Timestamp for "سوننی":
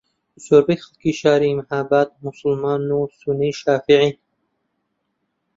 3.17-3.51